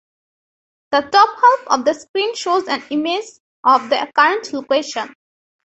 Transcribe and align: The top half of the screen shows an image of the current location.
The 0.93 1.01
top 1.01 1.29
half 1.39 1.77
of 1.77 1.85
the 1.85 1.93
screen 1.93 2.33
shows 2.35 2.67
an 2.67 2.81
image 2.89 3.23
of 3.63 3.87
the 3.91 4.11
current 4.15 4.51
location. 4.51 5.13